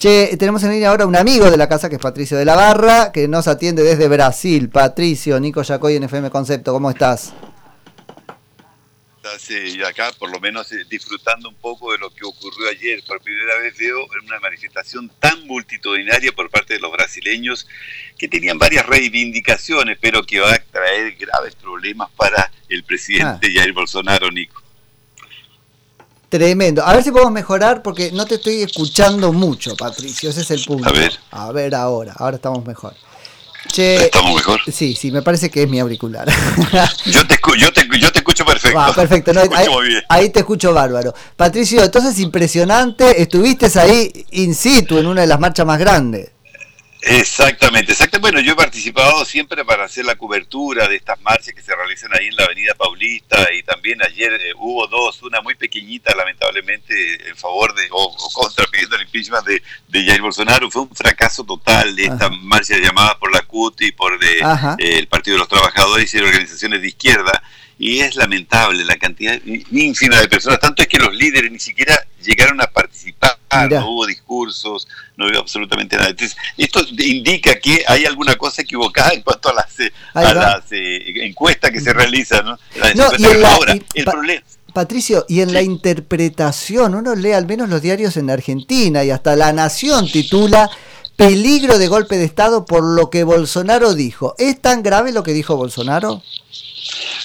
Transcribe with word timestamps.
Che, 0.00 0.34
tenemos 0.38 0.62
en 0.62 0.70
línea 0.70 0.88
ahora 0.88 1.04
un 1.04 1.14
amigo 1.14 1.50
de 1.50 1.58
la 1.58 1.68
casa 1.68 1.90
que 1.90 1.96
es 1.96 2.00
Patricio 2.00 2.38
de 2.38 2.46
la 2.46 2.56
Barra, 2.56 3.12
que 3.12 3.28
nos 3.28 3.46
atiende 3.46 3.82
desde 3.82 4.08
Brasil. 4.08 4.70
Patricio, 4.70 5.38
Nico 5.38 5.60
Yacoy 5.60 5.96
en 5.96 6.04
FM 6.04 6.30
Concepto, 6.30 6.72
¿cómo 6.72 6.88
estás? 6.88 7.34
y 9.50 9.82
acá 9.82 10.10
por 10.18 10.30
lo 10.30 10.40
menos 10.40 10.72
eh, 10.72 10.86
disfrutando 10.88 11.50
un 11.50 11.54
poco 11.56 11.92
de 11.92 11.98
lo 11.98 12.08
que 12.08 12.24
ocurrió 12.24 12.70
ayer. 12.70 13.02
Por 13.06 13.20
primera 13.20 13.58
vez 13.58 13.76
veo 13.76 14.06
una 14.24 14.40
manifestación 14.40 15.10
tan 15.20 15.46
multitudinaria 15.46 16.32
por 16.32 16.48
parte 16.48 16.74
de 16.74 16.80
los 16.80 16.90
brasileños 16.90 17.68
que 18.16 18.26
tenían 18.26 18.58
varias 18.58 18.86
reivindicaciones, 18.86 19.98
pero 20.00 20.22
que 20.22 20.40
va 20.40 20.54
a 20.54 20.58
traer 20.58 21.14
graves 21.16 21.54
problemas 21.56 22.10
para 22.16 22.50
el 22.70 22.84
presidente 22.84 23.48
ah. 23.48 23.50
Jair 23.54 23.74
Bolsonaro, 23.74 24.30
Nico. 24.30 24.62
Tremendo. 26.30 26.86
A 26.86 26.94
ver 26.94 27.02
si 27.02 27.10
podemos 27.10 27.32
mejorar 27.32 27.82
porque 27.82 28.12
no 28.12 28.24
te 28.24 28.36
estoy 28.36 28.62
escuchando 28.62 29.32
mucho, 29.32 29.76
Patricio. 29.76 30.30
Ese 30.30 30.42
es 30.42 30.50
el 30.52 30.64
punto. 30.64 30.88
A 30.88 30.92
ver. 30.92 31.12
A 31.32 31.52
ver 31.52 31.74
ahora. 31.74 32.14
Ahora 32.16 32.36
estamos 32.36 32.64
mejor. 32.64 32.94
¿Estamos 33.76 34.34
mejor? 34.34 34.60
Sí, 34.72 34.94
sí, 34.94 35.10
me 35.10 35.22
parece 35.22 35.50
que 35.50 35.62
es 35.62 35.68
mi 35.68 35.78
auricular. 35.78 36.28
yo, 37.06 37.26
te, 37.26 37.38
yo, 37.58 37.72
te, 37.72 37.86
yo 37.98 38.12
te 38.12 38.18
escucho 38.18 38.44
perfecto. 38.44 38.78
Ah, 38.78 38.92
perfecto, 38.94 39.32
ahí, 40.08 40.30
te 40.30 40.40
escucho 40.40 40.72
bárbaro. 40.72 41.14
Patricio, 41.36 41.82
entonces 41.82 42.18
impresionante, 42.18 43.20
estuviste 43.20 43.66
ahí 43.78 44.26
in 44.32 44.54
situ 44.54 44.98
en 44.98 45.06
una 45.06 45.22
de 45.22 45.26
las 45.26 45.38
marchas 45.38 45.66
más 45.66 45.78
grandes. 45.78 46.30
Exactamente, 47.02 47.92
exacto. 47.92 48.20
Bueno, 48.20 48.40
yo 48.40 48.52
he 48.52 48.56
participado 48.56 49.24
siempre 49.24 49.64
para 49.64 49.84
hacer 49.84 50.04
la 50.04 50.16
cobertura 50.16 50.86
de 50.86 50.96
estas 50.96 51.20
marchas 51.22 51.54
que 51.54 51.62
se 51.62 51.74
realizan 51.74 52.10
ahí 52.14 52.26
en 52.26 52.36
la 52.36 52.44
Avenida 52.44 52.74
Paulista 52.74 53.48
y 53.54 53.62
también 53.62 54.02
ayer 54.02 54.32
eh, 54.32 54.52
hubo 54.56 54.86
dos, 54.86 55.22
una 55.22 55.40
muy 55.40 55.54
pequeñita 55.54 56.14
lamentablemente 56.14 57.28
en 57.28 57.36
favor 57.36 57.74
de 57.74 57.88
o, 57.90 58.16
contra 58.32 58.66
pidiendo 58.66 58.96
el 58.96 59.02
impeachment 59.02 59.46
de, 59.46 59.62
de, 59.88 60.04
Jair 60.04 60.20
Bolsonaro. 60.20 60.70
Fue 60.70 60.82
un 60.82 60.94
fracaso 60.94 61.44
total 61.44 61.96
de 61.96 62.04
esta 62.04 62.28
marcha 62.28 62.76
llamada 62.76 63.18
por 63.18 63.32
la 63.32 63.42
CUT 63.42 63.80
y 63.82 63.92
por 63.92 64.18
de, 64.18 64.38
eh, 64.78 64.98
el 64.98 65.06
Partido 65.06 65.36
de 65.36 65.40
los 65.40 65.48
Trabajadores 65.48 66.12
y 66.12 66.18
organizaciones 66.18 66.82
de 66.82 66.88
izquierda 66.88 67.42
y 67.80 68.00
es 68.00 68.14
lamentable 68.14 68.84
la 68.84 68.98
cantidad 68.98 69.40
ínfima 69.42 70.20
de 70.20 70.28
personas, 70.28 70.60
tanto 70.60 70.82
es 70.82 70.88
que 70.88 70.98
los 70.98 71.14
líderes 71.14 71.50
ni 71.50 71.58
siquiera 71.58 71.98
llegaron 72.22 72.60
a 72.60 72.66
participar, 72.66 73.38
no 73.70 73.90
hubo 73.90 74.06
discursos, 74.06 74.86
no 75.16 75.26
hubo 75.26 75.38
absolutamente 75.38 75.96
nada. 75.96 76.10
Entonces, 76.10 76.36
esto 76.56 76.80
indica 76.98 77.58
que 77.58 77.84
hay 77.86 78.04
alguna 78.04 78.36
cosa 78.36 78.62
equivocada 78.62 79.10
en 79.10 79.22
cuanto 79.22 79.50
a 79.50 79.54
las, 79.54 79.80
eh, 79.80 79.92
eh, 80.70 81.26
encuestas 81.26 81.70
que 81.70 81.80
se 81.80 81.92
realizan. 81.92 82.44
¿no? 82.44 82.58
Ahora, 83.46 83.76
el 83.94 84.04
problema... 84.04 84.42
Patricio, 84.72 85.26
y 85.28 85.40
en 85.40 85.52
la 85.52 85.62
interpretación, 85.62 86.94
uno 86.94 87.16
lee 87.16 87.32
al 87.32 87.46
menos 87.46 87.68
los 87.68 87.82
diarios 87.82 88.16
en 88.16 88.30
Argentina 88.30 89.02
y 89.02 89.10
hasta 89.10 89.34
La 89.34 89.52
Nación 89.52 90.08
titula 90.08 90.70
peligro 91.16 91.78
de 91.78 91.88
golpe 91.88 92.16
de 92.16 92.24
Estado 92.24 92.64
por 92.64 92.82
lo 92.82 93.10
que 93.10 93.24
Bolsonaro 93.24 93.94
dijo. 93.94 94.34
¿Es 94.38 94.60
tan 94.60 94.82
grave 94.82 95.12
lo 95.12 95.22
que 95.22 95.32
dijo 95.32 95.56
Bolsonaro? 95.56 96.22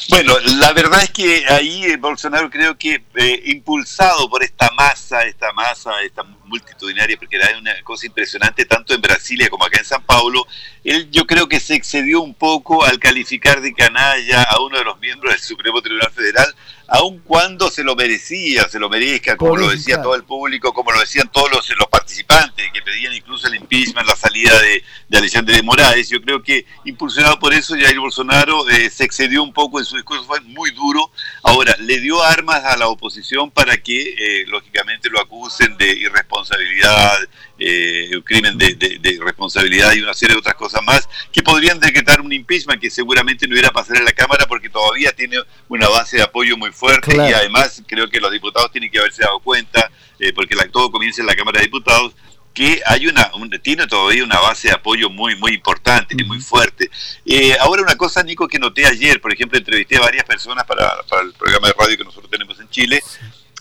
Bueno, 0.08 0.38
la 0.60 0.72
verdad 0.72 1.02
es 1.02 1.10
que 1.10 1.46
ahí 1.48 1.86
eh, 1.86 1.98
Bolsonaro 1.98 2.50
creo 2.50 2.78
que 2.78 3.04
eh, 3.16 3.42
impulsado 3.46 4.30
por 4.30 4.44
esta 4.44 4.70
masa, 4.72 5.24
esta 5.24 5.52
masa, 5.54 6.00
esta 6.04 6.24
multitudinaria, 6.44 7.18
porque 7.18 7.38
era 7.38 7.58
una 7.58 7.74
cosa 7.84 8.06
impresionante 8.06 8.66
tanto 8.66 8.94
en 8.94 9.02
Brasilia 9.02 9.50
como 9.50 9.66
acá 9.66 9.80
en 9.80 9.86
San 9.86 10.04
Paulo, 10.04 10.46
él 10.84 11.10
yo 11.10 11.26
creo 11.26 11.48
que 11.48 11.60
se 11.60 11.74
excedió 11.74 12.22
un 12.22 12.36
poco 12.36 12.84
al 12.84 13.00
calificar 13.00 13.62
de 13.62 13.74
canalla 13.74 14.44
a 14.44 14.62
uno 14.62 14.78
de 14.78 14.84
los 14.84 15.00
miembros 15.00 15.34
del 15.34 15.42
Supremo 15.42 15.82
Tribunal 15.82 16.12
Federal, 16.12 16.56
aun 16.88 17.20
cuando 17.20 17.70
se 17.70 17.84
lo 17.84 17.96
merecía, 17.96 18.68
se 18.70 18.80
lo 18.80 18.90
merezca, 18.90 19.36
como 19.38 19.58
lo 19.58 19.70
decía 19.70 20.02
todo 20.02 20.16
el 20.16 20.24
público, 20.24 20.74
como 20.74 20.92
lo 20.92 21.00
decían 21.00 21.30
todos 21.32 21.52
los, 21.52 21.70
los 21.78 21.88
participantes, 21.88 22.72
que 22.72 22.82
pedían 22.82 23.14
incluso 23.14 23.48
el 23.48 23.56
impeachment, 23.56 24.08
la 24.08 24.16
salida 24.16 24.60
de, 24.62 24.84
de 25.10 25.18
Alexandre 25.18 25.56
de 25.56 25.64
Morales. 25.64 26.10
Yo 26.10 26.22
creo 26.22 26.42
que 26.44 26.66
impulsionado 26.84 27.40
por 27.40 27.54
eso, 27.54 27.76
Jair 27.76 28.00
Bolsonaro 28.00 28.68
eh, 28.70 28.90
se 28.90 29.04
excedió 29.04 29.44
un 29.44 29.54
poco 29.54 29.80
en 29.80 29.86
su 29.86 29.96
discurso, 29.96 30.24
fue 30.26 30.42
muy 30.42 30.72
duro. 30.72 31.12
Ahora, 31.44 31.76
le 31.80 32.00
dio 32.00 32.22
armas 32.24 32.64
a 32.64 32.78
la 32.78 32.88
oposición 32.88 33.52
para 33.52 33.78
que, 33.78 34.02
eh, 34.18 34.46
lógicamente, 34.48 35.10
lo 35.10 35.20
acusen 35.20 35.78
de 35.78 35.90
irresponsabilidad, 35.90 37.18
eh, 37.58 38.12
crimen 38.24 38.58
de, 38.58 38.76
de, 38.76 39.20
responsabilidad 39.24 39.94
y 39.94 40.02
una 40.02 40.14
serie 40.14 40.36
de 40.36 40.40
otras 40.40 40.56
cosas 40.56 40.82
más, 40.84 41.08
que 41.32 41.42
podrían 41.56 41.80
decretar 41.80 42.20
un 42.20 42.34
impeachment 42.34 42.82
que 42.82 42.90
seguramente 42.90 43.48
no 43.48 43.58
irá 43.58 43.70
a 43.70 43.72
pasar 43.72 43.96
en 43.96 44.04
la 44.04 44.12
Cámara 44.12 44.46
porque 44.46 44.70
todavía 44.70 45.14
tiene 45.14 45.38
una 45.70 45.88
base 45.88 46.18
de 46.18 46.24
apoyo 46.24 46.58
muy 46.58 46.70
fuerte 46.74 47.16
y 47.16 47.32
además 47.32 47.82
creo 47.88 48.10
que 48.10 48.20
los 48.20 48.30
diputados 48.30 48.74
tienen 48.74 48.92
que 48.92 49.00
haberse 49.00 49.24
dado 49.24 49.40
cuenta, 49.40 49.90
eh, 50.20 50.34
porque 50.34 50.54
la, 50.54 50.68
todo 50.68 50.92
comienza 50.92 51.22
en 51.22 51.28
la 51.28 51.36
Cámara 51.36 51.60
de 51.60 51.68
Diputados, 51.68 52.14
que 52.54 52.82
hay 52.86 53.08
una 53.08 53.32
tiene 53.64 53.88
todavía 53.88 54.26
una 54.26 54.38
base 54.42 54.68
de 54.68 54.74
apoyo 54.74 55.10
muy 55.10 55.38
muy 55.38 55.54
importante 55.54 56.14
y 56.20 56.26
muy 56.26 56.42
fuerte. 56.42 56.92
Eh, 57.26 57.56
ahora 57.62 57.84
una 57.84 57.96
cosa, 57.96 58.22
Nico, 58.22 58.50
que 58.50 58.60
noté 58.60 58.86
ayer, 58.86 59.22
por 59.22 59.32
ejemplo, 59.32 59.58
entrevisté 59.58 59.96
a 59.96 60.02
varias 60.02 60.26
personas 60.26 60.66
para, 60.66 61.04
para 61.10 61.22
el 61.22 61.32
programa 61.32 61.68
de 61.68 61.74
radio 61.80 61.98
que 61.98 62.04
nosotros 62.04 62.30
tenemos 62.30 62.60
en 62.60 62.70
Chile, 62.70 63.02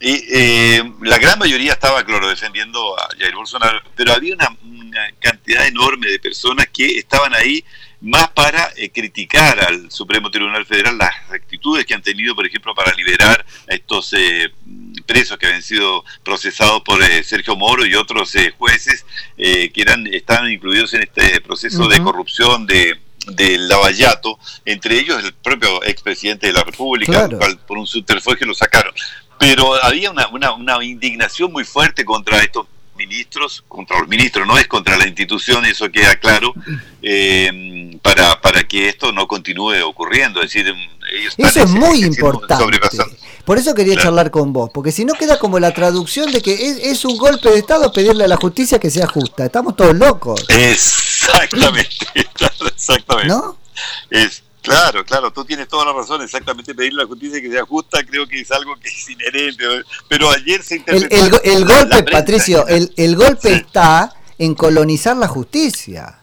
y 0.04 0.22
eh, 0.30 0.92
la 1.00 1.16
gran 1.16 1.38
mayoría 1.38 1.72
estaba, 1.72 2.04
claro, 2.04 2.28
defendiendo 2.28 2.94
a 3.00 3.08
Jair 3.18 3.34
Bolsonaro, 3.34 3.80
pero 3.96 4.12
había 4.12 4.34
una, 4.34 4.54
cantidad 5.18 5.66
enorme 5.66 6.08
de 6.08 6.18
personas 6.20 6.68
que 6.70 6.98
estaban 6.98 7.34
ahí 7.34 7.64
más 8.02 8.28
para 8.28 8.70
eh, 8.76 8.90
criticar 8.90 9.58
al 9.64 9.90
Supremo 9.90 10.30
Tribunal 10.30 10.66
Federal 10.66 10.98
las 10.98 11.14
actitudes 11.30 11.86
que 11.86 11.94
han 11.94 12.02
tenido, 12.02 12.34
por 12.34 12.46
ejemplo, 12.46 12.74
para 12.74 12.92
liberar 12.92 13.46
a 13.66 13.74
estos 13.74 14.12
eh, 14.12 14.52
presos 15.06 15.38
que 15.38 15.46
habían 15.46 15.62
sido 15.62 16.04
procesados 16.22 16.82
por 16.82 17.02
Sergio 17.24 17.56
Moro 17.56 17.86
y 17.86 17.94
otros 17.94 18.34
jueces 18.58 19.06
que 19.36 19.72
eran 19.74 20.06
estaban 20.06 20.52
incluidos 20.52 20.92
en 20.94 21.02
este 21.02 21.40
proceso 21.40 21.88
de 21.88 22.02
corrupción 22.02 22.66
de 22.66 23.00
del 23.26 23.68
lavallato, 23.68 24.38
entre 24.64 24.98
ellos 24.98 25.24
el 25.24 25.32
propio 25.32 25.82
expresidente 25.84 26.48
de 26.48 26.52
la 26.52 26.62
República, 26.62 27.28
por 27.66 27.78
un 27.78 27.86
subterfugio 27.86 28.46
lo 28.46 28.54
sacaron 28.54 28.92
pero 29.38 29.74
había 29.82 30.10
una, 30.10 30.28
una, 30.28 30.84
indignación 30.84 31.52
muy 31.52 31.64
fuerte 31.64 32.04
contra 32.04 32.38
estos 32.38 32.66
ministros, 32.96 33.64
contra 33.66 33.98
los 33.98 34.08
ministros, 34.08 34.46
no 34.46 34.56
es 34.56 34.68
contra 34.68 34.96
la 34.96 35.06
institución, 35.06 35.64
eso 35.64 35.90
queda 35.90 36.14
claro, 36.16 36.54
eh, 37.02 37.98
para, 38.02 38.40
para 38.40 38.62
que 38.64 38.88
esto 38.88 39.12
no 39.12 39.26
continúe 39.26 39.82
ocurriendo. 39.84 40.40
Es 40.40 40.52
decir, 40.52 40.72
eso 41.36 41.62
es 41.62 41.70
muy 41.70 42.04
importante. 42.04 42.78
Por 43.44 43.58
eso 43.58 43.74
quería 43.74 43.96
charlar 43.96 44.30
con 44.30 44.52
vos, 44.52 44.70
porque 44.72 44.90
si 44.90 45.04
no 45.04 45.12
queda 45.14 45.38
como 45.38 45.58
la 45.58 45.72
traducción 45.74 46.32
de 46.32 46.40
que 46.40 46.54
es, 46.54 46.78
es, 46.78 47.04
un 47.04 47.18
golpe 47.18 47.50
de 47.50 47.58
Estado 47.58 47.92
pedirle 47.92 48.24
a 48.24 48.28
la 48.28 48.36
justicia 48.36 48.78
que 48.78 48.90
sea 48.90 49.06
justa. 49.06 49.44
Estamos 49.44 49.76
todos 49.76 49.94
locos. 49.94 50.44
Exactamente, 50.48 52.06
exactamente. 52.14 53.28
¿No? 53.28 53.58
Es, 54.08 54.44
Claro, 54.64 55.04
claro, 55.04 55.30
tú 55.30 55.44
tienes 55.44 55.68
toda 55.68 55.84
la 55.84 55.92
razón, 55.92 56.22
exactamente 56.22 56.74
pedirle 56.74 57.02
a 57.02 57.04
la 57.04 57.08
justicia 57.08 57.38
que 57.38 57.50
sea 57.50 57.66
justa 57.66 58.02
creo 58.02 58.26
que 58.26 58.40
es 58.40 58.50
algo 58.50 58.74
que 58.76 58.88
es 58.88 59.10
inherente, 59.10 59.62
pero 60.08 60.30
ayer 60.30 60.62
se 60.62 60.76
interpretó... 60.76 61.42
El, 61.44 61.66
golpe, 61.66 62.02
Patricio, 62.10 62.66
el, 62.66 63.14
golpe 63.14 63.52
está 63.52 64.16
en 64.38 64.54
colonizar 64.54 65.18
la 65.18 65.28
justicia. 65.28 66.18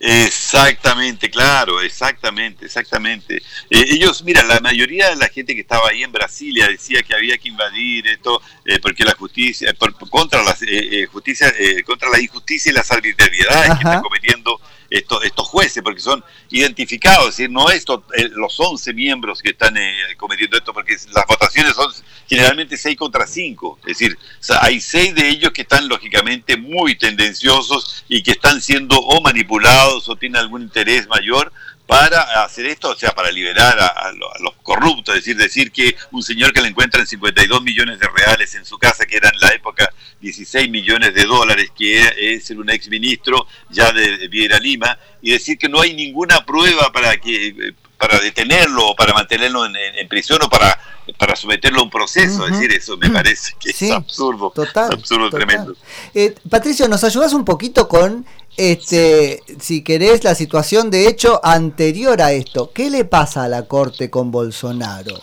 Exactamente, 0.00 1.30
claro, 1.30 1.82
exactamente, 1.82 2.64
exactamente. 2.64 3.36
Eh, 3.68 3.84
ellos, 3.90 4.22
mira, 4.24 4.42
la 4.44 4.58
mayoría 4.60 5.10
de 5.10 5.16
la 5.16 5.28
gente 5.28 5.54
que 5.54 5.60
estaba 5.60 5.90
ahí 5.90 6.02
en 6.02 6.10
Brasilia 6.10 6.68
decía 6.68 7.02
que 7.02 7.14
había 7.14 7.36
que 7.36 7.48
invadir 7.48 8.08
esto 8.08 8.40
eh, 8.64 8.78
porque 8.80 9.04
la 9.04 9.14
justicia, 9.14 9.74
contra 10.08 10.42
la 10.42 10.56
eh, 10.66 11.06
justicia, 11.12 11.52
contra 11.84 12.08
la 12.08 12.18
injusticia 12.18 12.70
y 12.70 12.74
las 12.74 12.90
arbitrariedades 12.90 13.72
que 13.72 13.74
están 13.74 14.02
cometiendo 14.02 14.58
estos, 14.92 15.24
estos 15.24 15.48
jueces, 15.48 15.82
porque 15.82 16.00
son 16.00 16.22
identificados, 16.50 17.30
es 17.30 17.36
decir, 17.38 17.50
no 17.50 17.70
estos, 17.70 18.02
eh, 18.14 18.28
los 18.34 18.58
11 18.58 18.92
miembros 18.92 19.40
que 19.40 19.50
están 19.50 19.76
eh, 19.76 19.94
cometiendo 20.16 20.56
esto, 20.56 20.72
porque 20.72 20.96
las 21.12 21.26
votaciones 21.26 21.74
son 21.74 21.90
generalmente 22.28 22.76
6 22.76 22.96
contra 22.96 23.26
5, 23.26 23.78
es 23.82 23.98
decir, 23.98 24.18
hay 24.60 24.80
6 24.80 25.14
de 25.14 25.28
ellos 25.28 25.52
que 25.52 25.62
están 25.62 25.88
lógicamente 25.88 26.56
muy 26.56 26.96
tendenciosos 26.96 28.04
y 28.08 28.22
que 28.22 28.32
están 28.32 28.60
siendo 28.60 28.98
o 28.98 29.20
manipulados 29.22 30.08
o 30.08 30.16
tienen 30.16 30.36
algún 30.36 30.62
interés 30.62 31.08
mayor 31.08 31.52
para 31.86 32.44
hacer 32.44 32.66
esto, 32.66 32.90
o 32.90 32.94
sea, 32.94 33.10
para 33.10 33.30
liberar 33.30 33.78
a, 33.78 34.12
los 34.12 34.54
corruptos, 34.62 35.16
es 35.16 35.24
decir, 35.24 35.36
decir 35.36 35.72
que 35.72 35.96
un 36.12 36.22
señor 36.22 36.52
que 36.52 36.62
le 36.62 36.68
encuentran 36.68 37.06
52 37.06 37.62
millones 37.62 37.98
de 37.98 38.08
reales 38.08 38.54
en 38.54 38.64
su 38.64 38.78
casa, 38.78 39.04
que 39.04 39.16
era 39.16 39.28
en 39.28 39.40
la 39.40 39.48
época 39.48 39.92
16 40.20 40.70
millones 40.70 41.14
de 41.14 41.24
dólares, 41.24 41.70
que 41.76 42.34
es 42.34 42.50
un 42.50 42.70
ex 42.70 42.88
ministro 42.88 43.46
ya 43.70 43.92
de, 43.92 44.28
Viera 44.28 44.58
Lima, 44.58 44.96
y 45.20 45.32
decir 45.32 45.58
que 45.58 45.68
no 45.68 45.80
hay 45.80 45.94
ninguna 45.94 46.44
prueba 46.46 46.90
para 46.92 47.16
que 47.16 47.74
para 47.98 48.18
detenerlo 48.18 48.88
o 48.88 48.96
para 48.96 49.14
mantenerlo 49.14 49.64
en, 49.64 50.08
prisión 50.08 50.42
o 50.42 50.48
para, 50.48 50.76
para 51.16 51.36
someterlo 51.36 51.80
a 51.80 51.82
un 51.84 51.90
proceso. 51.90 52.44
Es 52.46 52.54
decir, 52.54 52.72
eso 52.72 52.96
me 52.96 53.08
parece 53.08 53.54
que 53.60 53.70
es 53.70 53.92
absurdo. 53.92 54.50
Total. 54.52 54.92
Absurdo, 54.92 55.30
tremendo. 55.30 55.76
Eh, 56.12 56.34
Patricio, 56.50 56.88
¿nos 56.88 57.04
ayudas 57.04 57.32
un 57.32 57.44
poquito 57.44 57.86
con 57.86 58.26
este, 58.56 59.42
si 59.60 59.82
querés, 59.82 60.24
la 60.24 60.34
situación 60.34 60.90
de 60.90 61.08
hecho 61.08 61.40
anterior 61.42 62.20
a 62.20 62.32
esto. 62.32 62.72
¿Qué 62.72 62.90
le 62.90 63.04
pasa 63.04 63.44
a 63.44 63.48
la 63.48 63.62
Corte 63.66 64.10
con 64.10 64.30
Bolsonaro? 64.30 65.20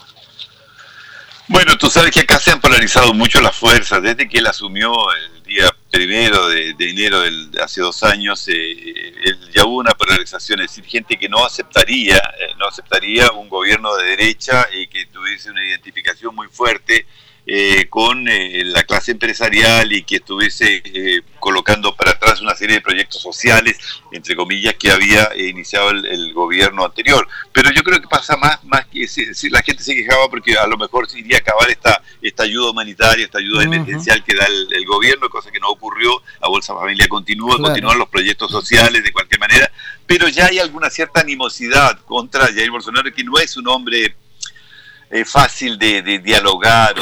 Bueno, 1.47 1.75
tú 1.77 1.89
sabes 1.89 2.11
que 2.11 2.19
acá 2.19 2.39
se 2.39 2.51
han 2.51 2.61
polarizado 2.61 3.11
mucho 3.13 3.41
las 3.41 3.55
fuerzas 3.55 4.03
desde 4.03 4.29
que 4.29 4.37
él 4.37 4.45
asumió 4.45 4.93
el 5.13 5.41
día 5.43 5.75
primero 5.89 6.47
de, 6.47 6.75
enero 6.77 7.21
del, 7.21 7.49
de 7.49 7.61
hace 7.63 7.81
dos 7.81 8.03
años, 8.03 8.47
eh, 8.49 9.35
ya 9.51 9.65
hubo 9.65 9.77
una 9.77 9.95
polarización, 9.95 10.59
es 10.59 10.67
decir, 10.67 10.85
gente 10.85 11.17
que 11.17 11.27
no 11.27 11.43
aceptaría, 11.43 12.17
eh, 12.17 12.53
no 12.59 12.67
aceptaría 12.67 13.31
un 13.31 13.49
gobierno 13.49 13.95
de 13.95 14.09
derecha 14.09 14.67
y 14.71 14.85
que 14.87 15.07
tuviese 15.07 15.49
una 15.49 15.65
identificación 15.65 16.35
muy 16.35 16.47
fuerte 16.49 17.07
eh, 17.51 17.87
con 17.89 18.27
eh, 18.27 18.61
la 18.63 18.83
clase 18.83 19.11
empresarial 19.11 19.91
y 19.91 20.03
que 20.03 20.17
estuviese 20.17 20.83
eh, 20.85 21.21
colocando 21.39 21.95
para 21.95 22.11
atrás 22.11 22.41
una 22.41 22.53
serie 22.53 22.75
de 22.75 22.81
proyectos 22.81 23.23
sociales, 23.23 23.75
entre 24.11 24.35
comillas, 24.35 24.75
que 24.75 24.91
había 24.91 25.35
iniciado 25.35 25.89
el, 25.89 26.31
gobierno 26.31 26.85
anterior. 26.85 27.27
Pero 27.51 27.71
yo 27.71 27.81
creo 27.81 27.99
que 27.99 28.07
pasa 28.07 28.37
más, 28.37 28.63
más 28.65 28.85
que 28.85 29.07
si, 29.07 29.49
la 29.49 29.63
gente 29.63 29.81
se 29.81 29.95
quejaba 29.95 30.29
porque 30.29 30.59
a 30.59 30.67
lo 30.67 30.77
mejor 30.77 31.09
se 31.09 31.21
iría 31.21 31.37
a 31.37 31.39
acabar 31.39 31.71
esta, 31.71 32.03
esta 32.21 32.43
ayuda 32.43 32.69
humanitaria, 32.69 33.25
esta 33.25 33.39
ayuda 33.39 33.63
emergencial 33.63 34.23
que 34.23 34.35
da 34.35 34.45
el, 34.45 34.85
gobierno, 34.85 35.27
cosa 35.27 35.49
que 35.49 35.59
no 35.59 35.69
ocurrió, 35.69 36.21
la 36.39 36.49
Bolsa 36.49 36.75
Familia 36.75 37.07
continúa, 37.07 37.57
continúan 37.57 37.97
los 37.97 38.09
proyectos 38.09 38.51
sociales 38.51 39.03
de 39.03 39.11
cualquier 39.11 39.39
manera, 39.39 39.71
pero 40.05 40.27
ya 40.27 40.45
hay 40.45 40.59
alguna 40.59 40.91
cierta 40.91 41.21
animosidad 41.21 41.99
contra 42.01 42.45
Jair 42.45 42.69
Bolsonaro, 42.69 43.11
que 43.11 43.23
no 43.23 43.39
es 43.39 43.57
un 43.57 43.67
hombre 43.69 44.15
es 45.09 45.29
fácil 45.29 45.79
de, 45.79 46.19
dialogar, 46.19 46.95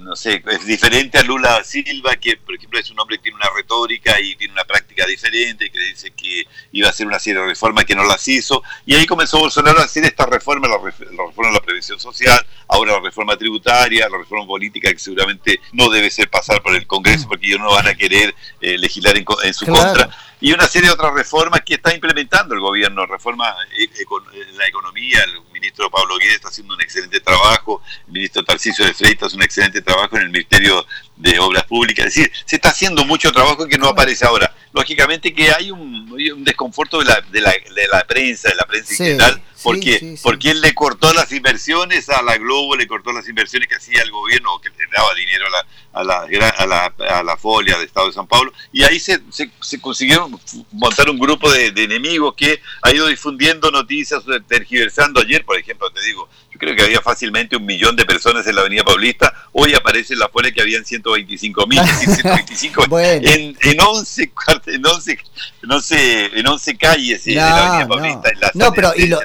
no 0.00 0.16
sé, 0.16 0.42
es 0.44 0.66
diferente 0.66 1.18
a 1.18 1.22
Lula 1.22 1.62
Silva, 1.62 2.16
que 2.16 2.36
por 2.36 2.56
ejemplo 2.56 2.80
es 2.80 2.90
un 2.90 2.98
hombre 2.98 3.16
que 3.18 3.24
tiene 3.24 3.36
una 3.36 3.50
retórica 3.54 4.20
y 4.20 4.34
tiene 4.34 4.52
una 4.52 4.64
práctica 4.64 5.06
diferente, 5.06 5.70
que 5.70 5.78
dice 5.78 6.10
que 6.10 6.46
iba 6.72 6.88
a 6.88 6.90
hacer 6.90 7.06
una 7.06 7.20
serie 7.20 7.40
de 7.40 7.46
reformas 7.46 7.84
que 7.84 7.94
no 7.94 8.04
las 8.04 8.26
hizo, 8.26 8.62
y 8.84 8.94
ahí 8.94 9.06
comenzó 9.06 9.38
Bolsonaro 9.38 9.78
a 9.78 9.84
hacer 9.84 10.04
esta 10.04 10.26
reforma, 10.26 10.66
la, 10.66 10.78
reforma 10.78 11.48
de 11.48 11.52
la 11.52 11.60
prevención 11.60 12.00
social, 12.00 12.44
ahora 12.74 12.92
la 12.92 13.00
reforma 13.00 13.36
tributaria, 13.36 14.08
la 14.08 14.18
reforma 14.18 14.46
política, 14.46 14.90
que 14.90 14.98
seguramente 14.98 15.60
no 15.72 15.88
debe 15.88 16.10
ser 16.10 16.28
pasar 16.28 16.62
por 16.62 16.74
el 16.74 16.86
Congreso, 16.86 17.26
porque 17.28 17.46
ellos 17.46 17.60
no 17.60 17.70
van 17.70 17.86
a 17.88 17.94
querer 17.94 18.34
eh, 18.60 18.76
legislar 18.78 19.16
en, 19.16 19.54
su 19.54 19.66
contra, 19.66 20.10
y 20.40 20.52
una 20.52 20.66
serie 20.66 20.88
de 20.88 20.94
otras 20.94 21.14
reformas 21.14 21.62
que 21.62 21.74
está 21.74 21.94
implementando 21.94 22.54
el 22.54 22.60
gobierno, 22.60 23.06
reforma 23.06 23.56
en 23.78 24.58
la 24.58 24.66
economía, 24.66 25.22
el 25.24 25.40
ministro 25.52 25.90
Pablo 25.90 26.18
Guedes 26.18 26.36
está 26.36 26.48
haciendo 26.48 26.74
un 26.74 26.82
excelente 26.82 27.20
trabajo, 27.20 27.80
el 28.06 28.12
ministro 28.12 28.44
Tarcisio 28.44 28.84
de 28.84 28.92
Freitas 28.92 29.28
hace 29.28 29.36
un 29.36 29.42
excelente 29.42 29.80
trabajo 29.80 30.16
en 30.16 30.22
el 30.22 30.28
Ministerio 30.28 30.84
de 31.16 31.38
Obras 31.38 31.64
Públicas, 31.64 32.06
es 32.06 32.14
decir, 32.14 32.32
se 32.44 32.56
está 32.56 32.70
haciendo 32.70 33.04
mucho 33.04 33.32
trabajo 33.32 33.66
que 33.66 33.78
no 33.78 33.88
aparece 33.88 34.26
ahora. 34.26 34.54
Lógicamente 34.74 35.32
que 35.32 35.52
hay 35.52 35.70
un, 35.70 36.10
un 36.10 36.44
desconforto 36.44 36.98
de 36.98 37.04
la, 37.04 37.20
de, 37.30 37.40
la, 37.40 37.52
de 37.52 37.88
la 37.92 38.04
prensa, 38.04 38.48
de 38.48 38.56
la 38.56 38.66
prensa 38.66 38.92
en 38.92 38.98
general, 38.98 39.42
porque, 39.62 40.18
porque 40.20 40.50
él 40.50 40.60
le 40.60 40.74
cortó 40.74 41.12
las 41.14 41.30
inversiones 41.30 42.08
a 42.08 42.20
la 42.22 42.36
Globo, 42.38 42.74
le 42.74 42.88
cortó 42.88 43.12
las 43.12 43.28
inversiones 43.28 43.68
que 43.68 43.76
hacía 43.76 44.02
el 44.02 44.10
gobierno, 44.10 44.60
que 44.60 44.70
le 44.70 44.86
daba 44.92 45.14
dinero 45.14 45.46
a 45.46 45.50
la, 45.50 45.66
a 45.92 46.26
la, 46.26 46.48
a 46.48 46.66
la, 46.66 46.94
a 47.08 47.22
la 47.22 47.36
folia 47.36 47.76
del 47.76 47.86
Estado 47.86 48.08
de 48.08 48.14
San 48.14 48.26
Paulo, 48.26 48.52
y 48.72 48.82
ahí 48.82 48.98
se, 48.98 49.20
se, 49.30 49.80
consiguieron 49.80 50.40
montar 50.72 51.08
un 51.08 51.20
grupo 51.20 51.50
de, 51.52 51.68
enemigos 51.68 52.34
que 52.34 52.60
ha 52.82 52.92
ido 52.92 53.06
difundiendo 53.06 53.70
noticias, 53.70 54.24
tergiversando. 54.48 55.20
Ayer, 55.20 55.44
por 55.44 55.56
ejemplo, 55.56 55.88
te 55.90 56.02
digo, 56.02 56.28
yo 56.54 56.58
creo 56.58 56.76
que 56.76 56.82
había 56.84 57.00
fácilmente 57.00 57.56
un 57.56 57.66
millón 57.66 57.96
de 57.96 58.04
personas 58.04 58.46
en 58.46 58.54
la 58.54 58.60
Avenida 58.60 58.84
Paulista, 58.84 59.34
hoy 59.50 59.74
aparece 59.74 60.12
en 60.12 60.20
la 60.20 60.28
folia 60.28 60.52
que 60.52 60.62
habían 60.62 60.84
125 60.84 61.66
mil, 61.66 61.80
125 62.04 62.84
en, 63.00 63.56
en 63.60 63.80
11 63.80 64.32
en 64.66 64.86
11, 64.86 65.18
no 65.62 65.80
sé, 65.80 66.26
en 66.38 66.46
11 66.46 66.76
calles 66.76 67.24
de 67.24 67.34
la 67.34 67.66
Avenida 67.66 67.88
Paulista. 67.88 68.30
No, 68.54 68.72
pero 68.72 68.92
y 68.96 69.08
lo, 69.08 69.18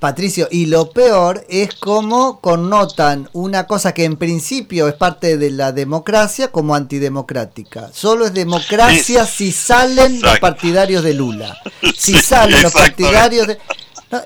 Patricio, 0.00 0.48
y 0.50 0.66
lo 0.66 0.90
peor 0.90 1.46
es 1.48 1.74
cómo 1.76 2.40
connotan 2.40 3.28
una 3.32 3.68
cosa 3.68 3.94
que 3.94 4.04
en 4.04 4.16
principio 4.16 4.88
es 4.88 4.94
parte 4.94 5.36
de 5.36 5.50
la 5.50 5.70
democracia 5.70 6.50
como 6.50 6.74
antidemocrática. 6.74 7.90
Solo 7.92 8.26
es 8.26 8.34
democracia 8.34 9.26
si 9.26 9.52
salen 9.52 10.20
los 10.20 10.40
partidarios 10.40 11.04
de 11.04 11.14
Lula. 11.14 11.56
Si 11.96 12.14
salen 12.18 12.60
los 12.62 12.72
partidarios 12.72 13.46
de... 13.46 13.58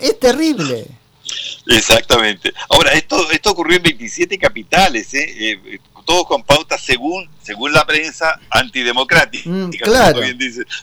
es 0.00 0.18
terrible. 0.18 0.86
Exactamente. 1.68 2.52
Ahora, 2.70 2.92
esto, 2.92 3.30
esto 3.30 3.50
ocurrió 3.50 3.76
en 3.76 3.82
27 3.82 4.38
capitales, 4.38 5.12
¿eh? 5.14 5.60
eh 5.62 5.78
todos 6.08 6.26
con 6.26 6.42
pautas 6.42 6.80
según 6.80 7.28
según 7.42 7.70
la 7.70 7.86
prensa 7.86 8.40
antidemocráticas. 8.48 9.46
Mm, 9.46 9.68
claro. 9.70 10.20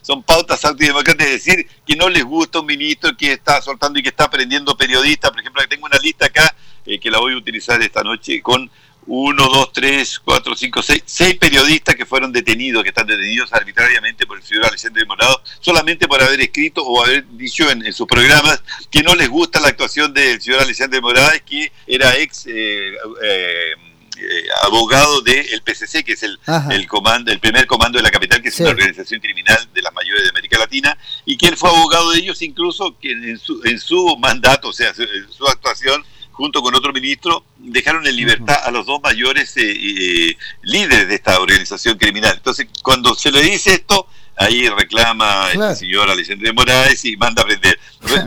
Son 0.03 0.21
pautas 0.21 0.63
antidemocráticas, 0.63 1.33
es 1.33 1.45
decir, 1.45 1.67
que 1.85 1.95
no 1.95 2.09
les 2.09 2.23
gusta 2.23 2.59
un 2.59 2.67
ministro 2.67 3.17
que 3.17 3.33
está 3.33 3.59
soltando 3.59 3.97
y 3.97 4.03
que 4.03 4.09
está 4.09 4.25
aprendiendo 4.25 4.77
periodistas. 4.77 5.31
Por 5.31 5.39
ejemplo, 5.39 5.63
tengo 5.67 5.87
una 5.87 5.97
lista 5.97 6.27
acá 6.27 6.55
eh, 6.85 6.99
que 6.99 7.09
la 7.09 7.17
voy 7.17 7.33
a 7.33 7.37
utilizar 7.37 7.81
esta 7.81 8.03
noche 8.03 8.39
con 8.43 8.69
uno, 9.07 9.47
dos, 9.47 9.71
tres, 9.71 10.19
cuatro, 10.19 10.55
cinco, 10.55 10.81
seis, 10.81 11.03
seis 11.05 11.35
periodistas 11.37 11.95
que 11.95 12.05
fueron 12.05 12.31
detenidos, 12.31 12.83
que 12.83 12.89
están 12.89 13.05
detenidos 13.05 13.53
arbitrariamente 13.53 14.25
por 14.25 14.37
el 14.37 14.43
señor 14.43 14.65
Alexandre 14.65 15.05
Morado, 15.05 15.41
solamente 15.59 16.07
por 16.07 16.21
haber 16.21 16.41
escrito 16.41 16.83
o 16.83 17.03
haber 17.03 17.25
dicho 17.29 17.69
en, 17.69 17.93
sus 17.93 18.07
programas 18.07 18.63
que 18.89 19.03
no 19.03 19.13
les 19.15 19.29
gusta 19.29 19.59
la 19.59 19.69
actuación 19.69 20.13
del 20.13 20.41
señor 20.41 20.61
Alexandre 20.61 21.01
Morales, 21.01 21.43
que 21.45 21.71
era 21.85 22.15
ex 22.15 22.47
eh, 22.47 22.93
eh, 23.23 23.73
eh, 24.17 24.47
abogado 24.63 25.21
del 25.21 25.61
PCC, 25.61 26.03
que 26.03 26.13
es 26.13 26.23
el, 26.23 26.39
el, 26.71 26.87
comando, 26.87 27.31
el 27.31 27.39
primer 27.39 27.67
comando 27.67 27.97
de 27.97 28.03
la 28.03 28.11
capital, 28.11 28.41
que 28.41 28.49
es 28.49 28.59
una 28.59 28.69
organización 28.69 29.19
criminal 29.19 29.57
de 29.73 29.81
las 29.81 29.93
mayores 29.93 30.23
de 30.23 30.29
América 30.29 30.57
Latina, 30.57 30.97
y 31.25 31.37
que 31.37 31.47
él 31.47 31.57
fue 31.57 31.69
abogado 31.69 32.11
de 32.11 32.19
ellos 32.19 32.41
incluso 32.41 32.97
que 32.99 33.11
en 33.11 33.37
su, 33.37 33.61
en 33.65 33.79
su 33.79 34.17
mandato, 34.17 34.69
o 34.69 34.73
sea, 34.73 34.89
en 34.97 35.31
su 35.31 35.45
actuación, 35.47 36.03
junto 36.35 36.61
con 36.61 36.75
otro 36.75 36.91
ministro, 36.91 37.45
dejaron 37.57 38.05
en 38.05 38.15
libertad 38.15 38.57
a 38.63 38.69
los 38.69 38.85
dos 38.85 38.99
mayores 39.01 39.55
eh, 39.55 39.61
eh, 39.63 40.37
líderes 40.63 41.07
de 41.07 41.15
esta 41.15 41.39
organización 41.39 41.97
criminal. 41.97 42.33
Entonces, 42.35 42.67
cuando 42.83 43.15
se 43.15 43.31
le 43.31 43.41
dice 43.41 43.73
esto, 43.73 44.07
ahí 44.35 44.67
reclama 44.67 45.49
el 45.51 45.75
señor 45.77 46.09
Alexandre 46.09 46.51
Morales 46.51 47.05
y 47.05 47.15
manda 47.15 47.41
a 47.41 47.45
prender. 47.45 47.79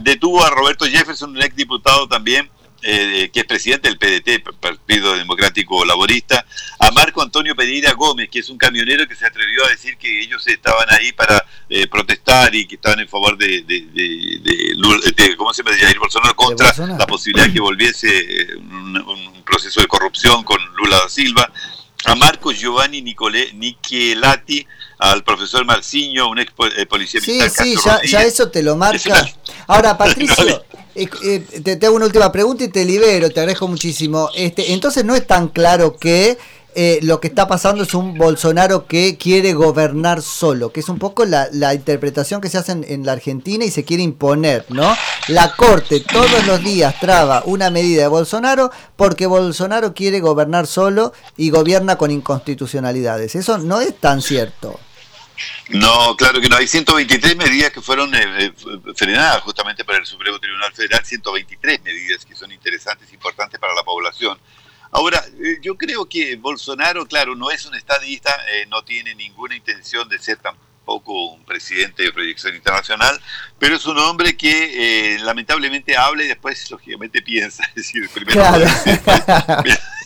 Detuvo 0.03 0.43
a 0.43 0.49
Roberto 0.49 0.87
Jefferson, 0.87 1.31
un 1.31 1.43
ex 1.43 1.55
diputado 1.55 2.09
también, 2.09 2.51
eh, 2.83 3.31
que 3.33 3.41
es 3.41 3.47
presidente 3.47 3.89
del 3.89 3.99
PDT, 3.99 4.57
Partido 4.61 5.17
Democrático 5.17 5.85
Laborista, 5.85 6.47
a 6.79 6.93
Marco 6.93 7.21
Antonio 7.23 7.57
Pereira 7.57 7.93
Gómez, 7.95 8.29
que 8.31 8.39
es 8.39 8.49
un 8.51 8.57
camionero 8.57 9.07
que 9.09 9.17
se 9.17 9.27
atrevió 9.27 9.65
a 9.67 9.71
decir 9.71 9.97
que 9.97 10.21
ellos 10.21 10.47
estaban 10.47 10.87
ahí 10.91 11.13
para 11.13 11.45
eh, 11.69 11.89
protestar 11.89 12.55
y 12.55 12.67
que 12.67 12.77
estaban 12.77 13.01
en 13.01 13.09
favor 13.09 13.37
de, 13.37 13.63
de, 13.63 15.37
¿cómo 15.37 15.53
se 15.53 15.63
llama?, 15.63 15.75
de 15.75 15.83
Jair 15.83 15.99
Bolsonaro 15.99 16.37
contra 16.37 16.73
la 16.97 17.07
posibilidad 17.07 17.53
que 17.53 17.61
volviese 17.61 18.09
eh, 18.09 18.57
un, 18.57 19.43
proceso 19.45 19.81
de 19.81 19.87
corrupción 19.87 20.45
con 20.45 20.59
Lula 20.77 20.99
da 20.99 21.09
Silva, 21.09 21.51
a 22.05 22.15
Marco 22.15 22.53
Giovanni 22.53 23.03
Nicole, 23.03 23.53
Nichelati, 23.55 24.67
al 24.99 25.25
profesor 25.25 25.65
Marciño, 25.65 26.29
un 26.29 26.39
ex 26.39 26.53
policía 26.89 27.21
militar. 27.21 27.51
Sí, 27.51 27.77
sí, 27.77 28.09
ya, 28.09 28.23
eso 28.23 28.51
te 28.51 28.63
lo 28.63 28.77
marca. 28.77 29.27
Ahora, 29.67 29.97
Patricio, 29.99 30.65
eh, 30.99 31.41
te, 31.63 31.87
hago 31.87 31.97
una 31.97 32.07
última 32.07 32.33
pregunta 32.33 32.65
y 32.65 32.69
te 32.69 32.85
libero, 32.85 33.31
te 33.31 33.41
agradezco 33.41 33.69
muchísimo. 33.69 34.31
Este, 34.35 34.73
entonces 34.73 35.05
no 35.05 35.15
es 35.15 35.27
tan 35.27 35.49
claro 35.49 35.97
que 35.97 36.39
eh, 36.75 37.01
lo 37.03 37.19
que 37.19 37.29
está 37.29 37.49
pasando 37.49 37.83
es 37.83 37.95
un 37.95 38.17
Bolsonaro 38.17 38.87
que 38.87 39.17
quiere 39.17 39.53
gobernar 39.53 40.23
solo, 40.23 40.71
que 40.71 40.81
es 40.81 40.89
un 40.89 40.99
poco 40.99 41.25
la, 41.25 41.75
interpretación 41.75 42.41
que 42.41 42.49
se 42.49 42.59
hace 42.59 42.73
en, 42.73 43.05
la 43.05 43.13
Argentina 43.13 43.65
y 43.65 43.71
se 43.71 43.85
quiere 43.85 44.03
imponer, 44.03 44.65
¿no? 44.69 44.95
La 45.29 45.55
Corte 45.57 46.01
todos 46.01 46.47
los 46.47 46.63
días 46.63 46.95
traba 47.01 47.43
una 47.47 47.71
medida 47.71 48.03
de 48.03 48.09
Bolsonaro 48.09 48.71
porque 48.97 49.27
Bolsonaro 49.27 49.95
quiere 49.95 50.21
gobernar 50.21 50.67
solo 50.67 51.13
y 51.37 51.51
gobierna 51.51 51.97
con 51.97 52.11
inconstitucionalidades. 52.11 53.35
Eso 53.35 53.59
no 53.59 53.81
es 53.81 53.97
tan 53.97 54.23
cierto. 54.23 54.79
No, 55.69 56.17
claro 56.17 56.41
que 56.41 56.49
no. 56.49 56.57
Hay 56.57 56.67
123 56.67 57.37
medidas 57.37 57.73
que 57.73 57.81
fueron 57.81 58.15
eh, 58.15 58.47
eh, 58.47 58.53
frenadas 58.95 59.43
justamente 59.43 59.85
por 59.85 59.95
el 59.95 60.07
Supremo 60.07 60.39
Tribunal 60.39 60.73
Federal, 60.73 61.05
123 61.05 61.83
medidas 61.83 62.25
que 62.25 62.35
son 62.35 62.51
interesantes, 62.53 63.13
importantes 63.13 63.59
para 63.61 63.75
la 63.75 63.83
población. 63.83 64.39
Ahora, 64.91 65.23
eh, 65.43 65.59
yo 65.61 65.77
creo 65.77 66.07
que 66.07 66.37
Bolsonaro, 66.37 67.07
claro, 67.07 67.35
no 67.35 67.51
es 67.51 67.67
un 67.67 67.75
estadista, 67.75 68.35
no 68.69 68.83
tiene 68.83 69.15
ninguna 69.15 69.55
intención 69.55 70.09
de 70.09 70.19
ser 70.19 70.39
tampoco 70.39 71.33
un 71.33 71.45
presidente 71.45 72.05
de 72.05 72.13
proyección 72.13 72.55
internacional, 72.55 73.21
pero 73.59 73.77
es 73.77 73.85
un 73.85 73.99
hombre 73.99 74.37
que 74.37 75.19
lamentablemente 75.21 75.97
habla 75.97 76.25
y 76.25 76.29
después, 76.29 76.71
lógicamente, 76.71 77.21
piensa. 77.21 77.63
Es 77.69 77.75
decir, 77.75 78.09
primero 78.09 78.43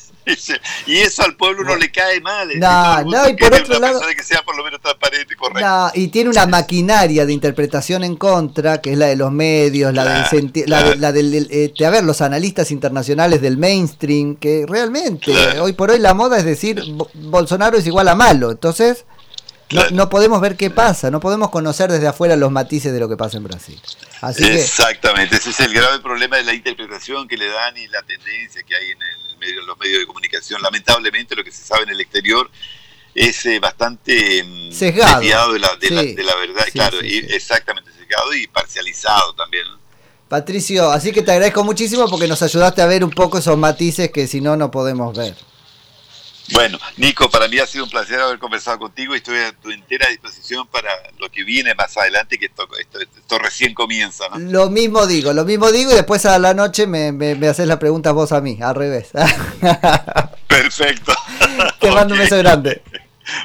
y 0.86 0.98
eso 0.98 1.22
al 1.22 1.36
pueblo 1.36 1.64
no 1.64 1.76
le 1.76 1.90
cae 1.90 2.20
mal. 2.20 2.48
No, 2.58 3.02
no, 3.04 3.28
y 3.28 3.34
por 3.34 3.54
otro 3.54 3.78
lado. 3.78 4.00
Que 4.16 4.22
sea 4.22 4.42
por 4.42 4.56
lo 4.56 4.64
menos 4.64 4.80
transparente 4.80 5.34
y 5.34 5.36
correcto. 5.36 5.90
y 5.94 6.08
tiene 6.08 6.30
una 6.30 6.46
maquinaria 6.46 7.24
de 7.24 7.32
interpretación 7.32 8.04
en 8.04 8.16
contra, 8.16 8.80
que 8.80 8.92
es 8.92 8.98
la 8.98 9.06
de 9.06 9.16
los 9.16 9.32
medios, 9.32 9.92
la, 9.92 10.28
del, 10.30 11.00
la, 11.00 11.12
del. 11.12 11.48
Este, 11.50 11.86
a 11.86 11.90
ver, 11.90 12.04
los 12.04 12.20
analistas 12.20 12.70
internacionales 12.70 13.40
del 13.40 13.56
mainstream, 13.56 14.36
que 14.36 14.64
realmente 14.68 15.32
hoy 15.60 15.72
por 15.72 15.90
hoy 15.90 15.98
la 15.98 16.14
moda 16.14 16.38
es 16.38 16.44
decir, 16.44 16.82
Bolsonaro 17.14 17.78
es 17.78 17.86
igual 17.86 18.08
a 18.08 18.14
malo. 18.14 18.50
Entonces. 18.50 19.04
No, 19.70 19.88
no, 19.90 20.10
podemos 20.10 20.38
ver 20.42 20.58
qué 20.58 20.68
pasa, 20.68 21.10
no 21.10 21.18
podemos 21.18 21.48
conocer 21.48 21.90
desde 21.90 22.06
afuera 22.06 22.36
los 22.36 22.50
matices 22.50 22.92
de 22.92 23.00
lo 23.00 23.08
que 23.08 23.16
pasa 23.16 23.38
en 23.38 23.44
Brasil. 23.44 23.80
Así 24.20 24.44
Exactamente, 24.44 25.36
ese 25.36 25.48
es 25.48 25.60
el 25.60 25.72
grave 25.72 25.98
problema 26.00 26.36
de 26.36 26.44
la 26.44 26.52
interpretación 26.52 27.26
que 27.26 27.38
le 27.38 27.48
dan 27.48 27.74
y 27.78 27.86
la 27.88 28.02
tendencia 28.02 28.62
que 28.64 28.76
hay 28.76 28.90
en 28.90 29.00
el 29.00 29.21
en 29.44 29.66
los 29.66 29.78
medios 29.78 30.00
de 30.00 30.06
comunicación. 30.06 30.62
Lamentablemente 30.62 31.34
lo 31.34 31.44
que 31.44 31.52
se 31.52 31.64
sabe 31.64 31.84
en 31.84 31.90
el 31.90 32.00
exterior 32.00 32.50
es 33.14 33.44
eh, 33.46 33.58
bastante 33.61 34.42
mm, 34.42 34.70
desviado 34.70 35.52
de 35.52 35.58
la, 35.58 35.76
de, 35.76 36.22
la, 36.22 36.34
verdad, 36.37 36.64
claro, 36.72 36.99
exactamente 37.00 37.90
sesgado 37.92 38.34
y 38.34 38.46
parcializado 38.46 39.34
también. 39.34 39.64
Patricio, 40.28 40.90
así 40.90 41.12
que 41.12 41.22
te 41.22 41.32
agradezco 41.32 41.62
muchísimo 41.62 42.08
porque 42.08 42.26
nos 42.26 42.42
ayudaste 42.42 42.80
a 42.80 42.87
ver 42.87 43.04
un 43.04 43.11
poco 43.11 43.38
esos 43.38 43.58
matices 43.58 44.11
que 44.11 44.26
si 44.26 44.40
no, 44.40 44.56
no 44.56 44.70
podemos 44.70 45.14
ver. 45.14 45.37
Bueno, 46.52 46.78
Nico, 46.99 47.30
para 47.30 47.49
mí 47.49 47.59
ha 47.59 47.66
sido 47.66 47.85
un 47.85 47.90
placer 47.90 48.21
haber 48.21 48.38
conversado 48.38 48.78
contigo 48.78 49.14
y 49.14 49.18
estoy 49.18 49.38
a 49.38 49.52
tu 49.52 49.71
entera 49.71 50.09
disposición 50.09 50.66
para 50.66 50.90
lo 51.18 51.30
que 51.30 51.44
viene 51.44 51.75
más 51.75 51.97
adelante, 51.97 52.38
que 52.38 52.47
esto, 52.47 52.68
esto, 52.78 53.38
recién 53.38 53.73
comienza. 53.75 54.25
Lo 54.38 54.68
mismo 54.68 55.06
digo, 55.06 55.32
lo 55.32 55.44
mismo 55.44 55.73
digo 55.73 55.92
y 55.92 55.94
después 55.94 56.26
a 56.26 56.38
la 56.38 56.52
noche 56.52 56.87
me, 56.87 57.12
me, 57.12 57.49
haces 57.49 57.66
la 57.66 57.78
pregunta 57.78 58.12
vos 58.12 58.32
a 58.32 58.40
mí, 58.40 58.59
al 58.61 58.75
revés. 58.75 59.11
Perfecto. 60.47 61.14
Te 61.80 61.90
mando 61.90 62.14
un 62.14 62.21
beso 62.21 62.37
grande. 62.38 62.82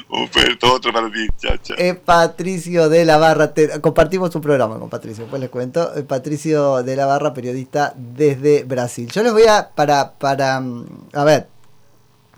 Un 0.08 0.28
otro 0.62 0.92
para 0.92 1.10
ti, 1.10 1.26
chao, 1.38 1.56
chao. 1.62 1.76
Es 1.78 1.96
Patricio 1.96 2.88
de 2.88 3.04
la 3.04 3.16
Barra, 3.16 3.52
compartimos 3.80 4.34
un 4.34 4.42
programa 4.42 4.78
con 4.78 4.90
Patricio, 4.90 5.24
después 5.24 5.40
les 5.40 5.50
cuento. 5.50 5.90
Patricio 6.06 6.82
de 6.82 6.96
la 6.96 7.06
Barra, 7.06 7.32
periodista 7.32 7.94
desde 7.96 8.64
Brasil. 8.64 9.10
Yo 9.10 9.22
les 9.22 9.32
voy 9.32 9.46
a, 9.46 9.70
para, 9.74 10.12
para, 10.12 10.60
mm, 10.60 10.86
a 11.12 11.24
ver, 11.24 11.46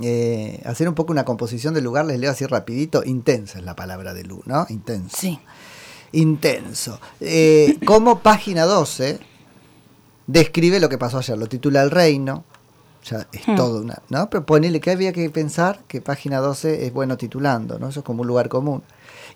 eh, 0.03 0.63
hacer 0.65 0.89
un 0.89 0.95
poco 0.95 1.13
una 1.13 1.25
composición 1.25 1.75
del 1.75 1.85
lugar, 1.85 2.05
les 2.07 2.19
leo 2.19 2.31
así 2.31 2.47
rapidito. 2.47 3.03
Intensa 3.05 3.59
es 3.59 3.65
la 3.65 3.77
palabra 3.77 4.15
de 4.15 4.25
Lu, 4.25 4.43
¿no? 4.47 4.67
Intenso. 4.69 5.17
Sí. 5.17 5.39
Intenso. 6.13 7.01
Eh, 7.21 7.79
como 7.85 8.21
página 8.21 8.65
12 8.65 9.21
describe 10.27 10.81
lo 10.81 10.89
que 10.89 10.99
pasó 10.99 11.19
ayer, 11.19 11.39
lo 11.39 11.47
titula 11.47 11.83
El 11.83 11.91
Reino. 11.91 12.45
Ya 13.05 13.27
es 13.33 13.49
hmm. 13.49 13.57
todo 13.57 13.81
una. 13.81 14.03
¿No? 14.11 14.29
Pero 14.29 14.45
ponele 14.45 14.81
que 14.81 14.91
había 14.91 15.13
que 15.13 15.31
pensar 15.31 15.81
que 15.89 16.01
página 16.01 16.39
12 16.39 16.87
es 16.87 16.93
bueno 16.93 17.17
titulando, 17.17 17.79
¿no? 17.79 17.89
Eso 17.89 18.01
es 18.01 18.05
como 18.05 18.23
un 18.23 18.29
lugar 18.29 18.49
común. 18.49 18.83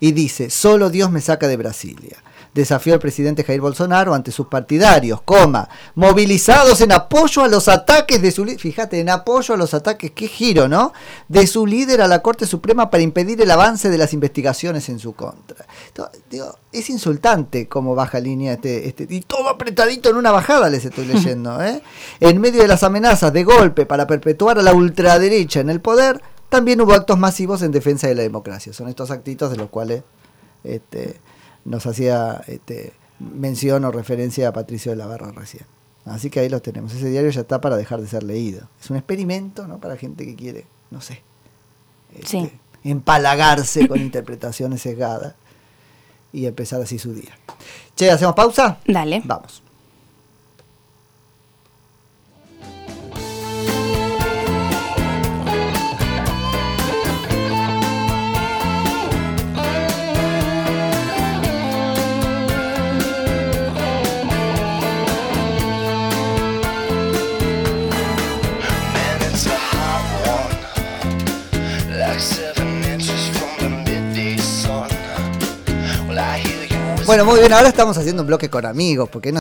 Y 0.01 0.13
dice: 0.13 0.51
Solo 0.51 0.91
Dios 0.91 1.11
me 1.11 1.21
saca 1.21 1.49
de 1.49 1.57
Brasilia 1.57 2.17
desafió 2.55 2.95
al 2.95 3.01
presidente 3.01 3.43
Jair 3.43 3.61
Bolsonaro 3.61 4.15
ante 4.15 4.31
sus 4.31 4.47
partidarios, 4.47 5.21
coma, 5.23 5.69
movilizados 5.97 6.81
en 6.81 6.93
apoyo 6.93 7.43
a 7.43 7.49
los 7.49 7.69
ataques 7.69 8.23
de 8.23 8.31
su 8.31 8.45
líder, 8.45 8.61
fíjate, 8.61 9.01
en 9.01 9.11
apoyo 9.11 9.55
a 9.55 9.57
los 9.57 9.75
ataques, 9.75 10.13
qué 10.13 10.29
giro, 10.29 10.69
¿no? 10.69 10.93
De 11.29 11.47
su 11.49 11.67
líder 11.67 12.01
a 12.01 12.07
la 12.07 12.23
Corte 12.23 12.47
Suprema 12.47 12.91
para 12.91 13.03
impedir 13.03 13.43
el 13.43 13.51
avance 13.51 13.91
de 13.91 13.99
las 13.99 14.13
investigaciones 14.13 14.89
en 14.89 15.01
su 15.01 15.15
contra. 15.15 15.67
digo, 16.31 16.57
es 16.71 16.89
insultante 16.91 17.69
cómo 17.69 17.97
baja 17.97 18.21
línea 18.21 18.53
este, 18.55 18.89
este, 18.89 19.07
y 19.11 19.21
todo 19.23 19.49
apretadito 19.49 20.09
en 20.09 20.17
una 20.17 20.31
bajada 20.31 20.71
les 20.71 20.85
estoy 20.85 21.07
leyendo, 21.13 21.61
¿eh? 21.61 21.83
En 22.21 22.41
medio 22.41 22.63
de 22.63 22.69
las 22.69 22.85
amenazas 22.85 23.33
de 23.33 23.43
golpe 23.43 23.85
para 23.85 24.07
perpetuar 24.07 24.61
a 24.61 24.63
la 24.63 24.73
ultraderecha 24.73 25.59
en 25.59 25.71
el 25.71 25.81
poder, 25.81 26.23
también 26.49 26.81
hubo 26.81 26.93
actos 26.93 27.19
masivos 27.19 27.63
en 27.63 27.73
defensa 27.73 28.07
de 28.07 28.15
la 28.15 28.23
democracia. 28.23 28.73
Son 28.73 28.89
estos 28.89 29.11
actitos 29.11 29.51
de 29.51 29.57
los 29.57 29.71
cuales 29.71 30.05
este, 30.63 31.21
nos 31.65 31.87
hacía 31.87 32.43
este, 32.47 32.93
mención 33.19 33.85
o 33.85 33.91
referencia 33.91 34.49
a 34.49 34.53
Patricio 34.53 34.93
de 34.93 34.97
la 34.97 35.07
Barra 35.07 35.33
recién. 35.33 35.65
Así 36.05 36.29
que 36.29 36.41
ahí 36.41 36.49
lo 36.49 36.61
tenemos. 36.61 36.93
Ese 36.93 37.09
diario 37.09 37.31
ya 37.31 37.41
está 37.41 37.61
para 37.61 37.77
dejar 37.77 38.01
de 38.01 38.07
ser 38.07 38.23
leído. 38.23 38.69
Es 38.81 38.91
un 38.91 38.97
experimento, 38.97 39.67
¿no? 39.67 39.79
Para 39.79 39.97
gente 39.97 40.27
que 40.27 40.37
quiere, 40.37 40.67
no 40.91 41.01
sé, 41.01 41.23
este, 42.15 42.53
empalagarse 42.83 43.89
con 43.89 44.01
interpretaciones 44.01 44.83
sesgadas 44.83 45.35
y 46.33 46.47
empezar 46.47 46.83
así 46.83 46.99
su 46.99 47.15
día. 47.15 47.39
Che, 47.97 48.11
¿hacemos 48.11 48.35
pausa? 48.35 48.79
Dale. 48.87 49.23
Vamos. 49.25 49.64
Bueno, 77.15 77.31
muy 77.31 77.39
bien, 77.39 77.53
ahora 77.53 77.69
estamos 77.69 77.97
haciendo 77.97 78.23
un 78.23 78.27
bloque 78.27 78.51
con 78.51 78.67
amigos, 78.67 79.09
porque 79.09 79.31
no 79.31 79.33